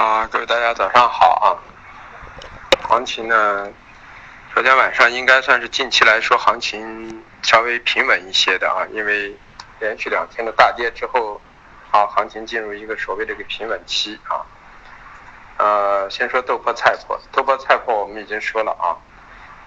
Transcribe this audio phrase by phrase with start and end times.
[0.00, 1.46] 啊，各位大家早上好啊！
[2.88, 3.68] 行情呢，
[4.54, 9.36] 昨天晚上应该算是近期来说行情稍微平稳一些的啊，因为
[9.78, 11.38] 连续两天的大跌之后，
[11.90, 14.40] 啊，行情进入一个所谓这个平稳期啊。
[15.58, 18.96] 呃，先说豆粕菜粕，豆粕菜粕我们已经说了啊，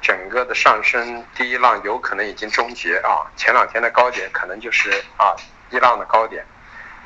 [0.01, 5.35] 整个的上升第一浪有可能已经终结啊，前两天的高点可能就是啊
[5.69, 6.43] 一浪的高点。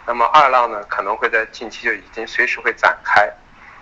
[0.07, 3.29] 那么二浪呢，可能会在近期就已经随时会展开。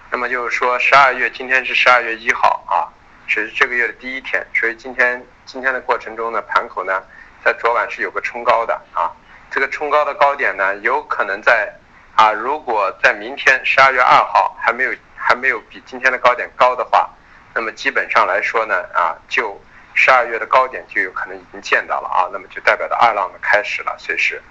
[0.10, 2.90] 那么就是说，十二月今天是十二月一号啊，
[3.28, 7.00] 是这个月的第一天，所以今天今天的过程中呢，盘口呢
[7.44, 9.14] 在昨晚是有个冲高的啊。
[9.52, 11.72] 这个冲高的高点呢，有可能在
[12.16, 17.08] 啊，如果在明天十二月二号还没有还没有比今天的高点高的话，
[17.54, 19.62] 那么基本上来说呢啊，就
[19.94, 24.42] 十二月的高点就有可能已经见到了啊，那么就代表着二浪的开始了，随时。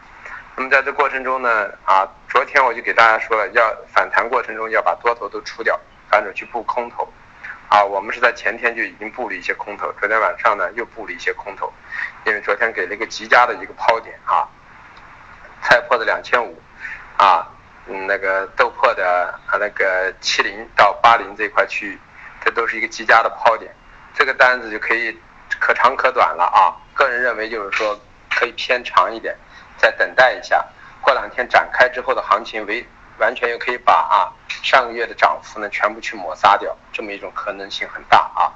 [0.56, 7.12] 那么在这过程中呢，啊，昨天我就给大家说了，要反弹过程中要把多头都出掉，反手去布空头，
[7.68, 11.72] 啊，我们是在前天就已经布了一些空头，昨天晚上呢又布了一些空头，
[12.24, 14.46] 因为昨天给了一个极佳的一个抛点啊，
[15.60, 16.56] 菜粕的两千五，
[17.16, 17.50] 啊，
[17.88, 21.98] 嗯，那个豆粕的啊那个七零到八零这块区域，
[22.44, 23.74] 这都是一个极佳的抛点，
[24.14, 25.18] 这个单子就可以
[25.58, 27.98] 可长可短了啊，个人认为就是说
[28.30, 29.36] 可以偏长一点。
[29.76, 30.64] 再等待一下，
[31.00, 32.86] 过两天展开之后的行情，为
[33.18, 38.52] 完全又可以把啊上个月的涨幅呢全部去抹杀掉，这么一种可能性很大啊。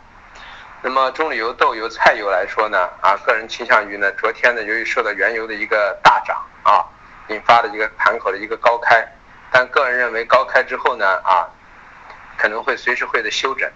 [0.83, 6.87] 那么中铝油、豆油、菜油来说呢，啊个人倾向于呢，昨天呢由于受到原油的一个大涨啊，
[7.29, 9.07] 引发的一个盘口的一个高开，
[9.51, 11.49] 但个人认为高开之后呢啊
[12.37, 13.69] 可能会随时会的休整，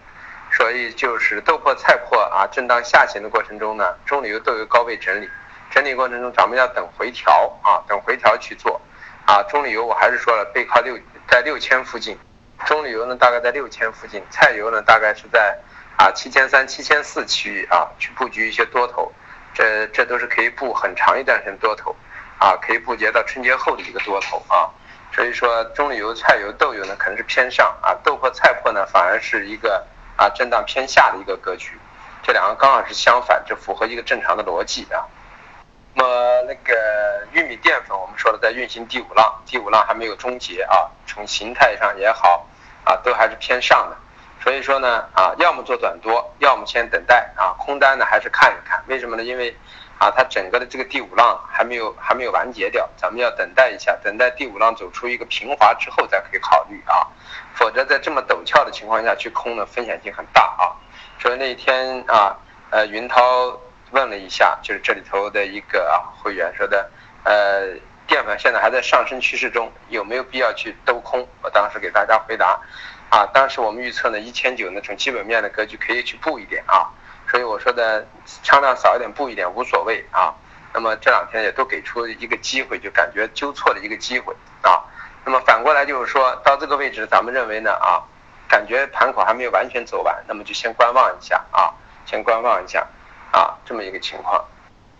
[0.52, 5.28] 所以就是豆粕、菜粕啊震荡下行的过程中呢，中铝油、豆油高位整理。
[5.72, 8.78] 整理过程中，咱们要等回调啊，等回调去做
[9.24, 9.42] 啊。
[9.44, 12.18] 中铝油我还是说了，背靠六在六千附近，
[12.66, 15.58] 中铝油呢大概在六千附近，菜油呢大概是在
[15.96, 19.10] 啊七千三、七千四区域啊去布局一些多头，
[19.54, 21.96] 这这都是可以布很长一段时间多头
[22.38, 24.68] 啊，可以布局到春节后的一个多头啊。
[25.14, 31.78] 所以说，中铝油、菜油、豆油呢可能是偏上啊，豆粕、菜粕呢反而是一个啊震荡偏下的一个格局，
[32.22, 35.08] 这两个刚好是相反，这符合一个正常的逻辑啊。
[35.94, 42.46] 那么那个玉米淀粉，我们说了在运行第五浪，第五浪还没有终结啊，从形态上也好
[42.84, 43.96] 啊，都还是偏上的。
[44.42, 48.82] 所以说呢啊，要么做短多，要么先等待啊，空单呢还是看一看。
[48.86, 49.22] 为什么呢？
[49.22, 49.54] 因为
[49.98, 57.06] 啊，它整个的这个第五浪还没有还没有完结掉，咱们要等待一下，等待第五浪走出一个平滑之后再可以考虑啊，
[57.54, 60.72] 否则在这么陡峭的情况下去空呢，风险性很大啊。
[61.20, 62.34] 所以那天啊，
[62.70, 63.60] 呃，云涛。
[63.92, 66.90] 问了一下，就是这里头的一个啊会员说的，
[67.24, 67.68] 呃，
[68.06, 71.26] 淀粉现在还在上升趋势中，有没有必要去兜空？
[71.42, 72.60] 我当时给大家回答，
[73.10, 76.88] 啊，当时我们预测呢一千九呢从基本面的格局可以去布一点啊，
[77.30, 78.06] 所以我说的
[78.42, 80.34] 仓量少一点布一点无所谓啊。
[80.74, 84.82] 那么这两天也都给出一个机会，就感觉纠错的一个机会啊。
[85.24, 88.00] 那么反过来就是说到这个位置，咱们认为呢啊，
[88.48, 91.74] 感觉盘口还没有完全走完，那么就先观望一下啊，
[92.06, 92.86] 先观望一下。
[93.32, 94.44] 啊，这么一个情况，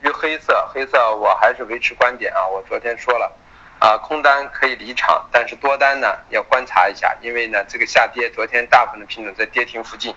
[0.01, 2.47] 于黑色，黑色我还是维持观点啊。
[2.47, 3.31] 我昨天说了，
[3.79, 10.15] 啊，空单可以离场，但是多单呢要观察一下，因为呢这个下跌，昨天大部分的品种在跌停附近，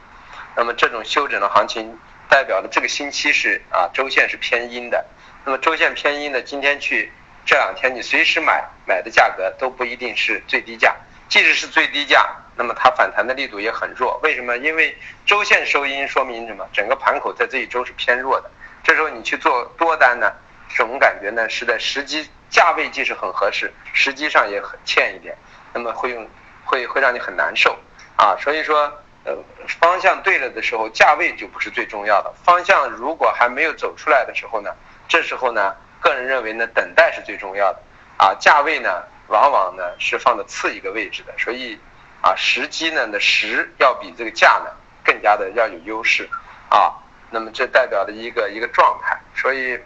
[0.55, 1.99] 那么这种休整的行情，
[2.29, 5.05] 代表的这个星期是啊周线是偏阴的，
[5.43, 7.11] 那么周线偏阴的，今天去
[7.45, 10.95] 这两天你随时买买的价格都不一定是最低价，
[11.27, 12.25] 即使是最低价。
[12.57, 14.55] 那么它反弹的力度也很弱，为什么？
[14.57, 16.65] 因为周线收阴说明什么？
[16.71, 18.49] 整个盘口在这一周是偏弱的。
[18.81, 20.31] 这时候你去做多单呢，
[20.69, 25.35] 总感觉呢是在时机价位既是很合适，时机上也很欠一点，
[25.73, 26.25] 那么会用
[26.63, 27.77] 会会让你很难受
[28.15, 28.37] 啊。
[28.39, 28.89] 所以说，
[29.25, 29.35] 呃，
[29.81, 32.33] 方向对了的时候，价位就不是最重要的。
[32.43, 34.73] 方向如果还没有走出来的时候呢，
[35.09, 37.81] 这时候呢，个人认为呢，等待是最重要的
[38.17, 38.33] 啊。
[38.39, 41.77] 价位呢，往往呢是放在次一个位置的，所以。
[42.25, 44.71] 啊，时机呢的时要比这个价呢
[45.03, 46.27] 更加的要有优势
[46.69, 46.89] 啊，
[47.29, 49.79] 那么这代表的一个一个状态，所以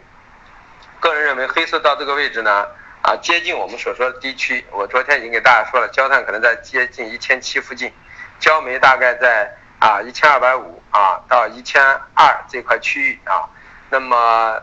[1.00, 2.66] 个人认为黑色到这个位置呢
[3.02, 7.92] 啊接近我们所说的低区，我昨天已经给大家说了，焦炭可能在接近一千七附近，
[8.38, 11.84] 焦煤大概在啊一千二百五啊到一千
[12.14, 13.44] 二这块区域啊，
[13.90, 14.62] 那么。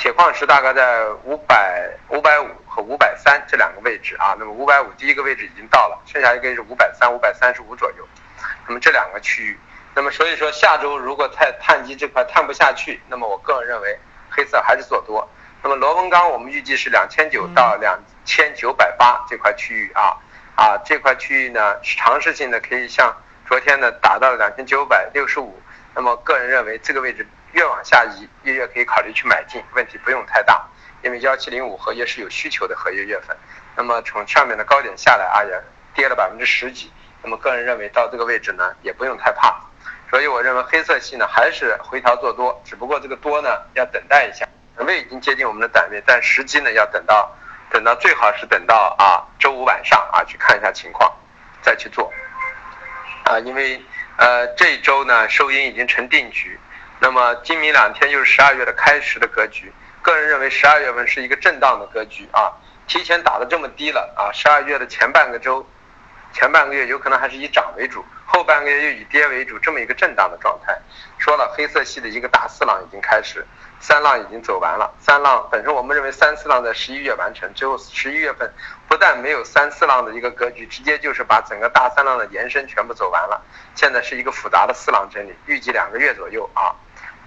[0.00, 8.08] 铁矿石大概在五百五百五和五百三这两个位置啊，那么五百五第一个位置已经到了，剩下一个是五百三、五百三十五左右，
[8.66, 9.58] 那么这两个区域，
[9.94, 13.98] 那么所以说下周如果碳碳基这块探不下去，那么我个人认为
[14.30, 15.28] 黑色还是做多。
[15.62, 20.16] 那么螺纹钢我们预计是两千九到两千九百八这块区域啊
[20.56, 23.14] 啊，这块区域呢是尝试性的，可以像
[23.46, 25.60] 昨天呢达到了两千九百六十五。
[25.94, 30.66] 那么个人认为这个位置越往下移，越越可以考虑去买进，问题不用太大。
[31.02, 33.36] 因为幺七零五合约是有需求的合约月份。
[33.76, 35.62] 那么从上面的高点下来啊，也
[35.94, 36.92] 跌了百分之十几。
[37.22, 39.60] 那么个人认为到这个位置呢，也不用太怕。
[40.10, 44.46] 所以我认为黑色系呢还是回调做多，只不过这个多呢要等待一下。
[44.76, 47.34] 位已经接近我们的胆位，但时机呢要等到。
[47.72, 51.08] 等到最好是等到啊周五晚上啊去看一下情况，
[51.62, 52.12] 再去做，
[53.22, 53.80] 啊因为
[54.16, 56.58] 呃这一周呢收阴已经成定局，
[57.00, 62.52] 那么今明两天就是十二月的开始的格局，个人认为十二月份是一个震荡的格局啊，
[62.86, 65.66] 提前打的这么低了啊，十二月的前半个周，
[66.32, 70.78] 前半个月有可能还是以涨为主，后半个月又以跌为主，这么一个震荡的状态，
[71.16, 73.46] 说了黑色系的一个大四浪已经开始。
[73.82, 78.52] 三浪已经走完了，三浪本身我们认为三四浪在十一月完成，最后十一月份
[78.86, 83.42] 不但没有三四浪的一个格局，直接就是把整个大三浪的延伸全部走完了。
[83.74, 86.76] 现在是一个复杂的四浪整理，预计两个月左右啊，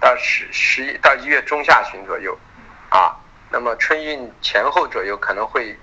[0.04, 2.38] 到十十一到一月中下旬左右，
[2.90, 3.16] 啊，
[3.50, 5.78] 那么春运前后左右可能会，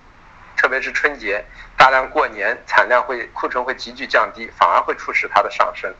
[0.56, 1.44] 特别是春节
[1.76, 5.92] 大量过年，产量会库存会急剧降低，反而会促使它的上升，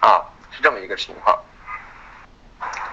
[0.00, 1.42] 啊，是这么一个情况。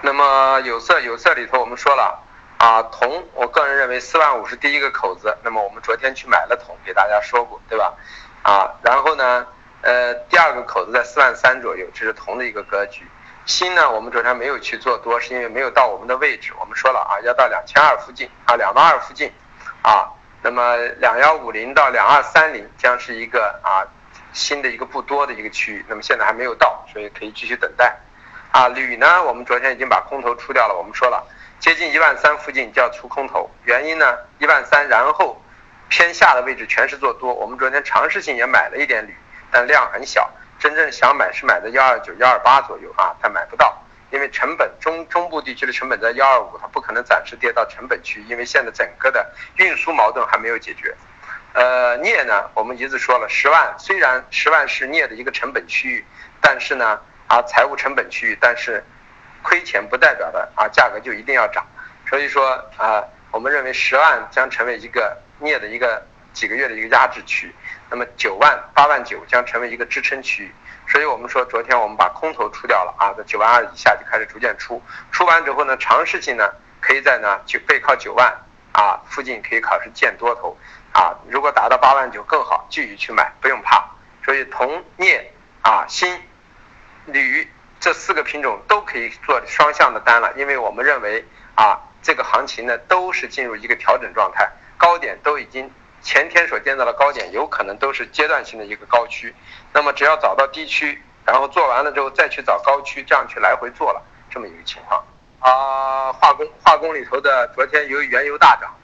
[0.00, 2.18] 那么有色有色里头我们说了
[2.56, 5.36] 啊铜，我个人认为四万五是第一个口子。
[5.44, 7.94] 那么我们昨天去买了铜，给大家说过，对吧？
[8.42, 9.46] 啊，然后呢，
[9.82, 13.06] 呃，第二个口子在四万三左右，这是铜的一个格局。
[13.48, 16.52] 锌呢，我们昨天没有去做多，是因为没有到我们的位置。
[16.60, 19.32] 我们说了啊，要到两千二附近啊，两万二附近
[19.80, 20.12] 啊。
[20.42, 23.88] 那么两幺五零到两二三零将是一个啊
[24.34, 25.84] 新的一个不多的一个区域。
[25.88, 27.96] 那么现在还没有到，所以可以继续等待。
[28.52, 30.76] 啊，铝呢，我们昨天已经把空头出掉了。
[30.76, 31.26] 我们说了，
[31.58, 35.42] 接近一万三附近就要出空头，原因呢，一万三，然后
[35.88, 37.32] 偏下的位置全是做多。
[37.32, 39.16] 我们昨天尝试性也买了一点铝，
[39.50, 50.94] 但量很小，真正想买是买在幺二九、幺二八左右啊，他买不到，因为成本中中部地区的成本在幺二五，它不可能暂时跌到成本区，因为现在整个的运输矛盾还没有解决。
[51.52, 56.04] 呃，镍呢，我们一直说了，十万虽然十万是镍的一个成本区域，
[56.40, 57.00] 但是呢。
[57.28, 58.82] 啊，财务成本区域，但是
[59.42, 61.62] 亏钱不代表的啊，价格就一定要涨。
[62.08, 66.02] 所以说啊，我们认为十万将成为一个镍的一个
[66.38, 67.52] 几个月的一个压制区，
[67.90, 70.54] 那么九万、八万九将成为一个支撑区域。
[70.86, 74.80] 所以我们说，昨天我们把空头出掉了啊，在九万二以下就开始逐渐出，
[75.10, 76.48] 出完之后呢，尝试性呢，
[76.80, 78.32] 可以在呢就背靠九万
[78.70, 80.56] 啊附近可以考试建多头
[80.92, 83.84] 啊，如果达到八万九更好，继续去买，不用怕。
[84.24, 85.32] 所以铜、镍
[85.62, 86.22] 啊、锌。
[87.06, 87.50] 铝
[87.80, 91.24] 这四个品种都可以做双向的单了，因为我们认为
[91.54, 94.46] 啊，这个行情呢都是进入一个调整状态，
[94.76, 95.70] 高点都已经
[96.02, 99.34] 前天所见到的高点，有可能都是阶段性的一个高区。
[99.72, 105.04] 那么只要找到低区，然后做完了之后再去找高区，这样去来回做了这么一个情况。
[105.40, 108.74] 啊，化工化工里头的昨天由于原油大涨，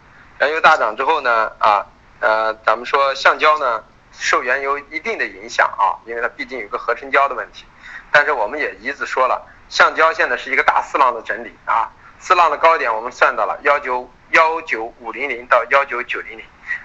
[0.41, 1.87] 原油大涨之后呢，啊
[2.21, 3.83] 呃，咱们说橡胶呢
[4.13, 7.65] 受原油一定的影响啊，因为它毕竟有个合成胶的问题。
[8.13, 11.91] 但是我们也一直说了，橡胶现在是一个大四浪的整理啊，
[12.21, 16.45] 四浪的高点我们算到了幺九幺九五零零到幺九九零零，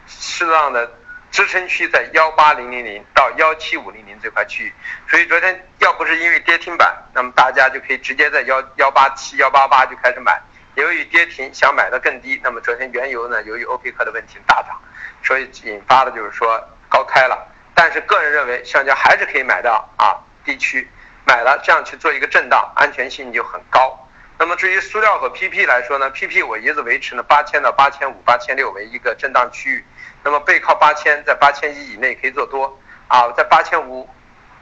[0.09, 0.91] 适当的
[1.31, 4.73] 支撑区在幺八零零零到幺七五零零这块区域，
[5.07, 10.41] 所以昨天要不是因为跌停板，那么大家就可以直接在幺幺八七幺八八就开始买，
[10.75, 14.81] 由于跌停想买的更低，那么昨天原油呢由于欧佩克的问题大涨，
[15.23, 20.89] 所以引发的就是说高开了，但是个人认为橡胶还是可以买到啊低区。
[21.25, 24.08] 买了这样去做一个震荡，安全性就很高。
[24.39, 29.85] 那么至于塑料和 PP 来说呢，PP 我一直维持呢八千到八千五、八千六为一个震荡区域。
[30.23, 32.79] 那么背靠八千，在八千一以内可以做多
[33.09, 34.07] 啊，在八千五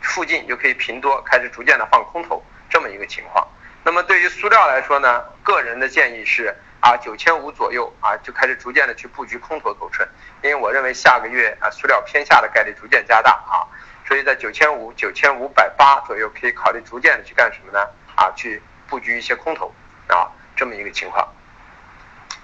[0.02, 3.48] 附近就可以平多，开始逐渐的放空头这么一个情况。
[3.84, 10.10] 那么对于塑料来说呢，个人的建议是啊九千五左右啊就开始逐渐的去布局空头头寸，
[10.42, 13.62] 因为我认为下个月啊塑料偏下的概率逐渐加大啊。
[14.08, 17.80] 所以在九千五、九千五百八左右，可以考虑逐渐的去干什么呢？
[18.16, 19.74] 啊，去布局一些空头
[20.08, 21.28] 啊，这么一个情况。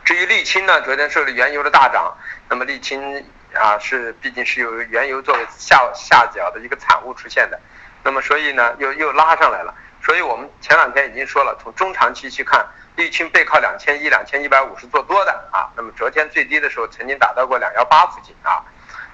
[0.04, 2.16] 至于沥青呢，昨天受了原油的大涨，
[2.50, 7.60] 那么沥青啊是毕竟是由原油作为下下脚的一个产物出现的，
[8.04, 9.74] 那么所以呢又又拉上来了。
[10.02, 12.66] 所以我们前两天已经说了，从中长期去看，
[12.98, 15.72] 沥青背靠两千一、两千一百五是做多的啊。
[15.76, 18.62] 那么昨天最低的时候曾经达到过两幺八附近啊。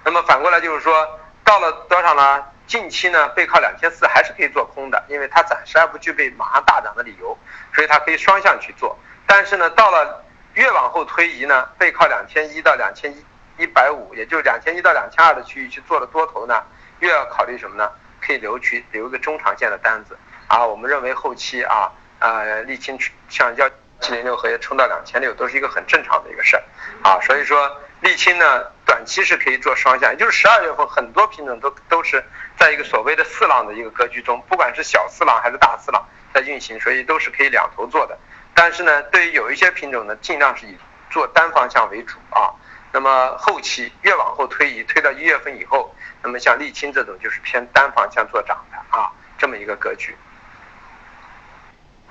[0.04, 1.08] 那么反过来就是说。
[1.42, 2.44] 到了多少呢？
[2.70, 7.36] 近期呢，背靠两千四还是可以做空的，因为它暂时还不具备马上大涨的理由，
[7.74, 8.96] 所以它可以双向去做。
[9.26, 10.24] 但是呢，到了
[10.54, 13.26] 越往后推移呢，背靠两千一到两千一
[13.58, 16.64] 一百五，也就是两千一到两千二的区域去做了多头呢，
[17.00, 17.90] 越要考虑什么呢？
[18.22, 20.16] 可以留取留一个中长线的单子
[20.48, 20.64] 啊。
[20.64, 23.00] 我们认为后期啊，呃，沥青
[23.30, 23.68] 像幺
[24.00, 26.64] 七零六合约冲到两千六，都是一个很正常的一个事儿
[27.02, 27.20] 啊。
[27.22, 32.24] 所以说，沥青呢，短期是可以做双向，就是十二月份很多品种都都是
[32.58, 38.18] 在一个所谓的四浪的一个格局中，不管是小四浪还是大四浪在运行，所以都是可以两头做的。
[38.54, 40.78] 但是呢，对于有一些品种呢，尽量是以
[41.10, 42.56] 做单方向为主啊。
[42.92, 50.16] 那么后期越往后推移，推到一月份以后，那么像沥青这种就是偏单方向做涨的啊，这么一个格局。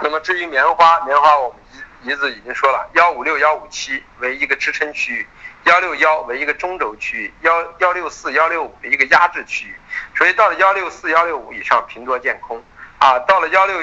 [0.01, 1.59] 那么至于棉花，棉花我们
[2.03, 5.27] 一一直已经说了，幺五六幺五七为一个支撑区域，
[5.65, 9.75] 幺六幺为一个中轴区域，幺幺六四幺六五为一个压制区域。
[10.17, 12.63] 所以到了幺六四幺六五以上平多见空
[12.99, 13.83] 啊，到了幺六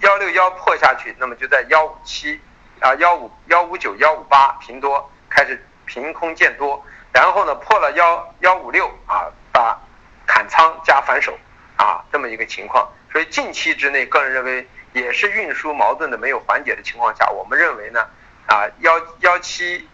[0.00, 2.40] 幺六幺破下去，那么就在幺五七
[2.80, 5.64] 啊幺五幺五九幺五八平多开始。
[5.84, 9.78] 平空见多，然后呢破了幺幺五六啊，把
[10.26, 11.36] 砍仓加反手
[11.76, 18.00] 啊这么一个情况，所以近期之内，个人认为也是运输矛盾的没有缓解的情况下，我们认为呢
[18.46, 19.86] 啊幺幺七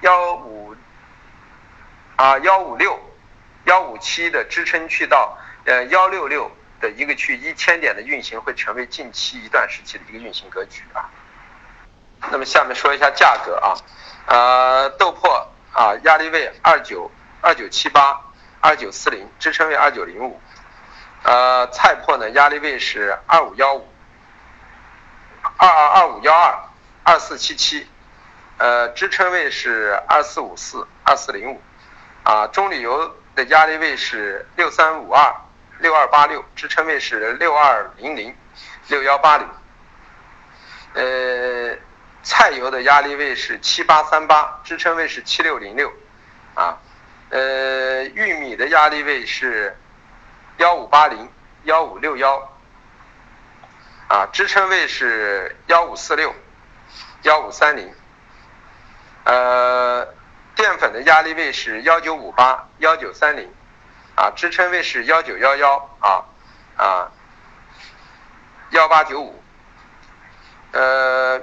[0.00, 0.76] 幺五
[2.16, 2.98] 啊幺五六
[3.64, 6.50] 幺五七的支撑去到呃幺六六
[6.80, 11.10] 的一个区一千点的运行会成为近期一段时期的一个运行格局啊。
[12.30, 13.74] 那么下面说一下价格啊。
[14.26, 18.20] 呃，豆粕啊，压力位二九二九七八
[18.60, 20.38] 二九四零，支撑位二九零五。
[21.22, 23.88] 呃，菜粕呢，压力位是二五幺五
[25.56, 26.58] 二二二五幺二
[27.04, 27.88] 二四七七，
[28.58, 31.60] 呃，支撑位是二四五四二四零五。
[32.24, 35.34] 啊，中铝油的压力位是六三五二
[35.78, 38.36] 六二八六，支撑位是六二零零
[38.88, 39.48] 六幺八零。
[40.94, 41.78] 呃。
[42.20, 45.90] 菜油的压力位是七八三八，支撑位是七六零六，
[46.54, 46.76] 啊，
[47.30, 49.74] 呃，玉米的压力位是
[50.58, 51.26] 幺五八零
[51.62, 52.36] 幺五六幺，
[54.08, 56.34] 啊，支撑位是幺五四六
[57.22, 57.94] 幺五三零，
[59.28, 60.08] 呃，
[60.56, 63.46] 淀粉的压力位是幺九五八幺九三零，
[64.16, 66.24] 啊，支撑位是幺九幺幺啊
[66.76, 67.12] 啊
[68.70, 69.42] 幺八九五，
[70.72, 71.40] 呃。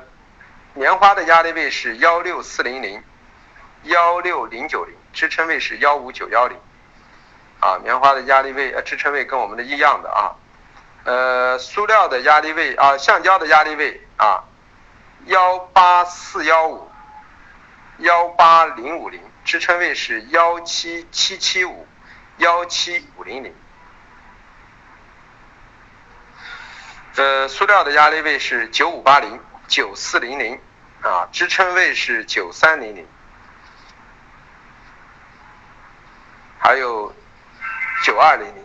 [0.78, 3.02] 棉花的压力位是幺六四零零，
[3.84, 6.60] 幺六零九零，支撑位是幺五九幺零，
[7.62, 10.36] 啊，棉花的压力位呃支撑位跟我们的一样的啊，
[11.06, 14.44] 呃，塑料的压力位啊，橡胶的压力位啊，
[15.28, 16.92] 幺八四幺五，
[17.98, 21.88] 幺八零五零，支撑位是幺七七七五，
[22.38, 23.56] 幺七五零零，
[27.16, 29.40] 呃，塑料的压力位是九五八零。
[29.68, 30.62] 九四零零
[31.02, 33.08] 啊，支撑位是九三零零，
[36.60, 37.16] 还有
[38.04, 38.64] 九二零零，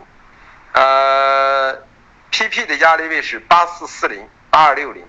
[0.75, 1.83] 呃
[2.31, 5.09] ，PP 的压力位是八四四零八二六零，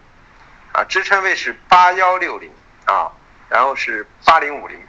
[0.72, 2.50] 啊，支撑位是八幺六零
[2.86, 3.12] 啊，
[3.52, 4.88] 然后是八零五零，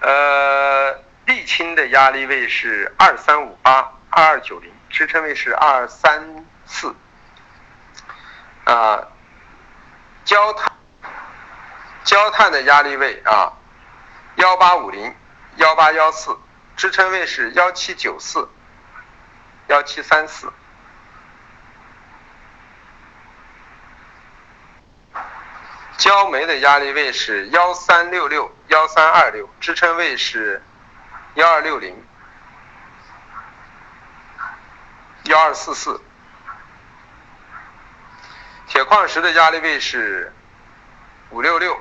[0.00, 0.92] 呃，
[1.24, 6.92] 沥青的压力位是二三五八二二九零，支撑位是二三四，
[8.64, 9.06] 啊。
[10.24, 10.72] 焦炭，
[12.04, 13.52] 焦炭的压力位啊，
[14.36, 15.14] 幺八五零，
[15.56, 16.36] 幺八幺四，
[16.76, 18.48] 支撑位是幺七九四，
[19.68, 20.52] 幺七三四。
[26.00, 30.62] 焦煤的压力位是幺三六六，幺三二六，支撑位是
[31.34, 31.94] 幺二六零，
[35.24, 36.00] 幺二四四。
[38.66, 40.32] 铁矿石的压力位是
[41.28, 41.78] 五六六、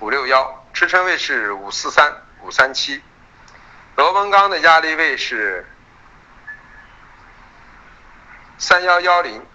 [0.00, 3.02] 五六幺，支撑位是五四三、五三七。
[3.96, 5.66] 螺纹钢的压力位是
[8.58, 9.46] 三幺幺零、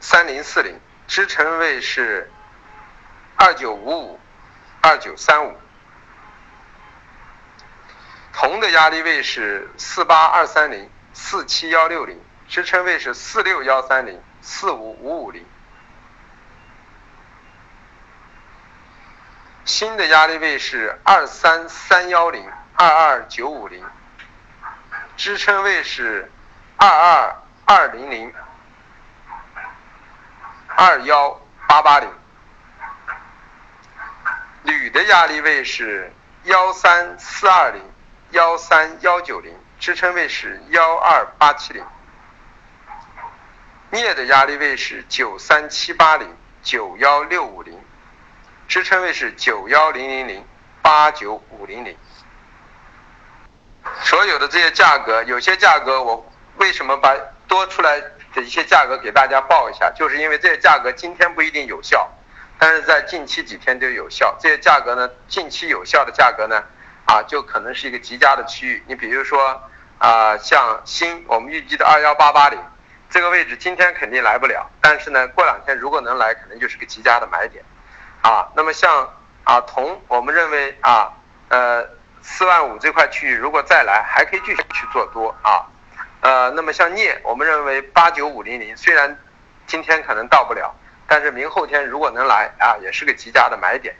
[0.00, 2.30] 三零四零，支撑位是
[3.34, 4.20] 二九五五、
[4.80, 5.56] 二九三五。
[8.32, 14.22] 铜的压力位是四八二三零、四七幺六零，支撑位是四六幺三零。
[14.40, 15.44] 四五五五零，
[19.64, 23.84] 新的压力位是二三三幺零二二九五零，
[25.16, 26.30] 支撑位是
[26.76, 27.36] 二二
[27.66, 28.32] 二零零
[30.80, 32.08] 二幺八八零，
[34.62, 36.12] 铝的压力位是
[36.44, 37.82] 幺三四二零
[38.30, 41.84] 幺三幺九零，支撑位是幺二八七零。
[43.90, 47.76] 镍的压力位是九三七八零九幺六五零，
[48.68, 50.46] 支撑位是九幺零零零
[50.80, 51.10] 八。
[51.10, 51.98] 九五零零。
[54.02, 56.24] 所有的这些价格，有些价格我
[56.58, 57.16] 为什么把
[57.48, 58.00] 多出来
[58.34, 59.90] 的一些价格给大家报一下？
[59.90, 62.08] 就是因为这些价格今天不一定有效，
[62.58, 64.36] 但是在近期几天就有效。
[64.40, 66.62] 这些价格呢，近期有效的价格呢，
[67.06, 68.82] 啊，就可能是一个极佳的区域。
[68.86, 69.62] 你比如说
[69.98, 72.58] 啊，像新我们预计的二幺八八零
[73.10, 77.64] 这个位置，今天肯定来不了，但是呢，过两天如果能来，可能就是个极佳的买点。
[78.22, 81.12] 啊，那么像啊铜，我们认为啊，
[81.48, 81.98] 呃。
[82.20, 85.64] 四万五这块区域，如果再来，还可以继续去做多啊。
[86.20, 89.16] 呃，那么像镍，我们认为八九五零零，虽然
[89.66, 90.74] 今天可能到不了，
[91.06, 93.94] 但是明后天如果能来啊，也是个极佳的买点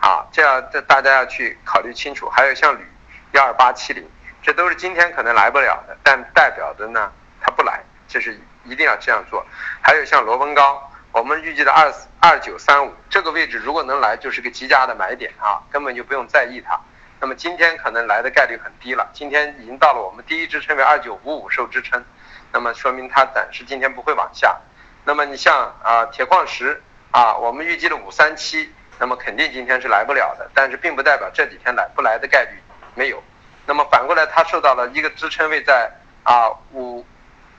[0.00, 0.24] 啊。
[0.30, 2.28] 这样这大家要去考虑清楚。
[2.28, 2.86] 还有像铝
[3.32, 4.08] 幺二八七零，
[4.40, 9.44] 这都是今天可能来不了的，但代表的呢它不来，这是一定要这样做。
[9.82, 10.78] 还有像螺纹钢，
[11.10, 16.80] 我们预计的二二九三五这个位置如果能来，就是个极佳的买点啊，根本就不用在意它。
[17.20, 22.04] 那么今天可能来的概率很低了，今天已经到了我们第一支撑为二九五五受支撑，
[22.52, 24.60] 那么说明它暂时今天不会往下。
[25.04, 32.58] 那么你像啊铁矿石啊，我们预计的五三七，那么肯定今天是来不了的，但是并不代表这几天来不来的概率
[32.94, 33.22] 没有。
[33.66, 35.90] 那么反过来它受到了一个支撑位在
[36.24, 37.06] 啊五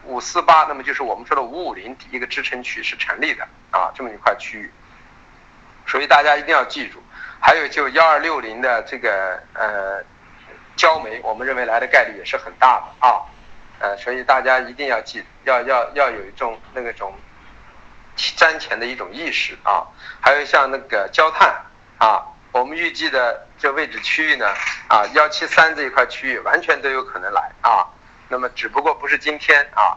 [0.03, 4.71] 五四八，那么就是我们说的五五零一个支撑区是成立的啊这么一块区域，
[5.87, 7.01] 所以大家一定要记住。
[7.45, 10.03] 还有就幺二六零的这个呃
[10.75, 13.21] 焦煤，我们认为来的概率也是很大的啊，
[13.77, 17.13] 呃，所以大家一定要记，要要要有一种那个种
[18.17, 19.85] 瞻前的一种意识啊。
[20.21, 21.55] 还有像那个焦炭
[21.99, 24.51] 啊，我们预计的这位置区域呢
[24.87, 27.85] 啊幺七三这一块区域完全都有可能来啊，
[28.27, 29.93] 那么只不过不是今天啊，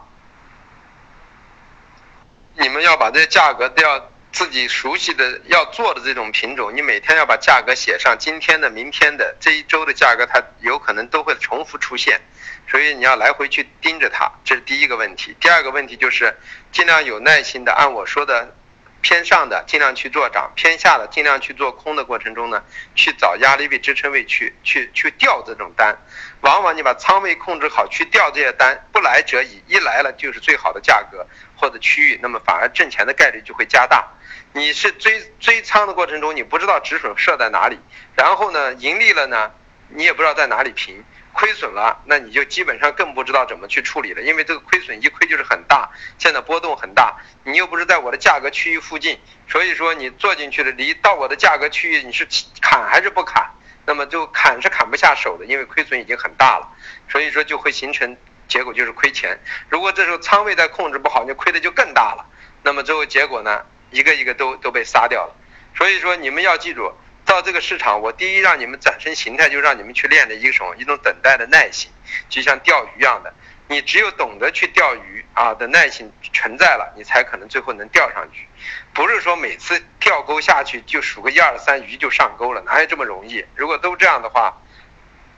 [2.53, 4.07] 你们要把这价格都要。
[4.31, 12.21] 自己熟悉的要做的这种品种，你每天要把价格写上，今天的、明天的、这一周的价格，它有可能都会重复出现，
[12.69, 15.35] 所以你要来回去盯着它，这是第一个问题。
[15.39, 16.35] 第二个问题就是
[16.71, 18.55] 尽量有耐心的按我说的。
[19.01, 22.61] 偏上的尽量去做涨，偏下的尽量去做空的过程中呢，
[22.95, 25.97] 去找压力位、支撑位去去去调这种单。
[26.41, 34.05] 往往你把仓位控制好，去调这些单，不来则已，一来了就是最好的价格或者区域，那么反而挣钱的概率就会加大。
[34.53, 37.79] 你是追追仓的过程中，你不知道止损设在哪里，
[38.15, 39.51] 然后呢盈利了呢，
[39.89, 41.03] 你也不知道在哪里平。
[41.31, 52.27] 亏损了，那你就基本上更不知道怎么去处理了，因为这个亏损一亏就是很大，现在波动很大，你又不是在我的价格区域附近，所以说你做进去了，离到我的价格区域你是
[52.59, 53.47] 砍还是不砍？
[53.85, 56.67] 那么就砍是砍不下手的，因为亏损已经很大了，
[57.07, 59.39] 所以说就会形成结果就是亏钱。
[59.69, 62.25] 如果这时候仓位再控制不好，你亏的就更大了，
[62.63, 65.35] 那么最后结果呢，一个一个都都被杀掉了。
[65.75, 66.91] 所以说你们要记住。
[67.25, 71.91] 到这个市场，我第一让你们产生形态，就让你们去练的一种一种等待的耐心，
[72.27, 73.31] 就像钓鱼一样的。
[73.67, 78.47] 你只有懂得去钓鱼啊的耐心存在了，你才可能最后能钓上去。
[78.95, 83.45] 不是说每次钓钩下去就数个一二三，鱼就上钩了，哪有这么容易？
[83.53, 84.57] 如果都这样的话，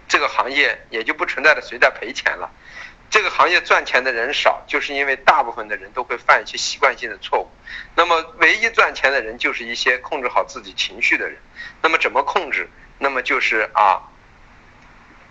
[0.07, 2.49] 这个行业也就不存在的谁在赔钱了。
[3.11, 7.51] 这个行业赚钱的人少，就是因为大部分的人都会犯一些习惯性的错误。
[7.93, 11.37] 那么，唯一赚钱的人就是一些控制好自己情绪的人。
[11.81, 12.69] 那么，怎么控制？
[12.97, 14.01] 那么就是啊，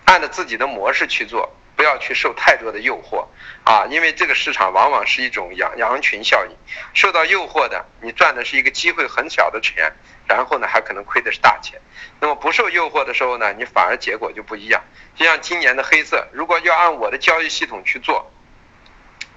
[0.05, 1.51] 按照自己的模式去做。
[1.81, 3.25] 不要去受太多的诱惑
[3.63, 6.55] 啊，因为这个市场往往是一种羊羊群效应，
[6.93, 9.91] 受到诱惑的，你赚的是一个机会很小的钱，
[10.27, 11.81] 然后呢还可能亏的是大钱。
[12.19, 14.83] 那么不受诱惑的时候呢，你反而结果就不一样。
[15.15, 18.31] 就像今年的黑色，如果要按我的交易系统去做，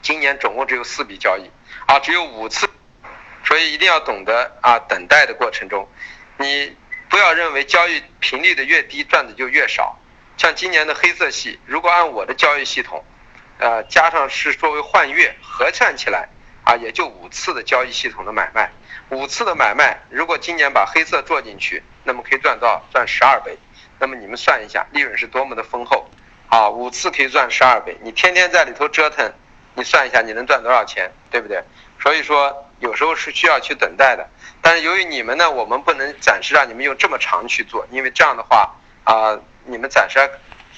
[0.02, 1.50] 今年总共只有四笔交易
[1.86, 2.68] 啊，只有五次，
[3.42, 5.88] 所以一定要懂得啊，等待的过程中，
[6.36, 6.76] 你
[7.08, 9.98] 不要认为交易频率的越低，赚的就越少。
[10.36, 13.04] 像今年的黑色系，如果按我的交易系统，
[13.58, 16.28] 呃，加上是作为换月合算起来，
[16.64, 18.70] 啊，也就五次的交易系统的买卖，
[19.10, 23.56] 五次的买卖，如果今年把黑色做进去，那么可以赚到赚十二倍，
[24.00, 26.10] 那么你们算一下，利润是多么的丰厚，
[26.48, 29.32] 啊，五次可以赚十二倍，你天天在里头折腾，
[29.74, 31.62] 你算一下你能赚多少钱，对不对？
[32.02, 34.28] 所以说有时候是需要去等待的，
[34.60, 39.38] 但是由于你们呢，我们不能暂时让你们用这么长去做，因为这样的话，啊。
[39.66, 40.18] 你们暂时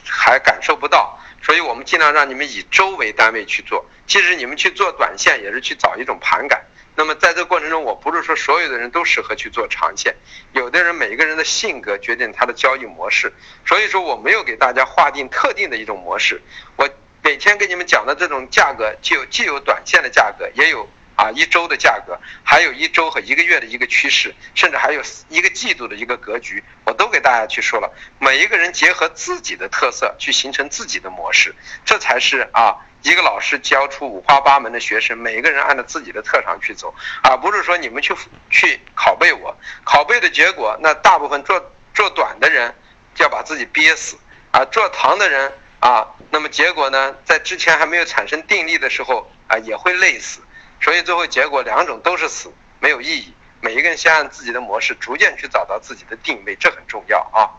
[0.05, 3.85] 还感受不到，所以我们尽量让你们以周为单位去做。
[4.07, 6.64] 其实你们去做短线也是去找一种盘感。
[6.99, 10.16] 那么在这过程中，我不是说所有的人都适合去做长线，
[10.53, 13.33] 有的人每一个人的性格决定他的交易模式。
[13.66, 16.40] 所以说我没有给大家划定特定的一种模式。
[16.77, 16.88] 我
[17.22, 27.92] 每天给你们讲的这种价格，既有既有短线的价格，也有啊一周的价格，还有一周和一个月的一个趋势，甚至还有一个季度的一个格局，我都给大家去说了。
[28.18, 38.14] 每一个人结合自己的特色去形成自己的模式，这才是啊一个老师教出五花八门的学生，每一个人按照自己的特长去走，而不是说你们去
[38.50, 42.74] 去拷贝我，拷贝的结果，那大部分做做短的人
[43.14, 44.16] 就要把自己憋死，
[44.52, 45.52] 啊做长的人。
[45.79, 50.40] 啊，那么结果呢，在之前还没有产生定力的时候啊，也会累死，
[50.80, 53.34] 所以最后结果两种都是死，没有意义。
[53.60, 57.50] 每一个人先按自己的模式，逐渐去找到自己的定位，这很重要啊。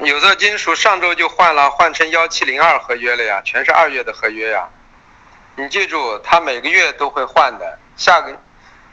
[0.00, 4.68] 有色金属上周就换了，换成幺七零二合约了呀，全是二月的合约呀。
[5.56, 8.36] 你记住，它每个月都会换的，下个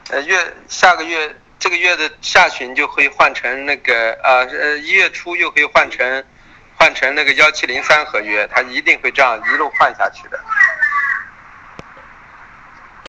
[0.10, 1.36] 呃月下个月。
[1.62, 6.24] 这个月的下旬就可以换成那个呃呃一月初又可以换成
[6.78, 10.40] 换成那个幺七零三合约，它一定会这样一路换下去的。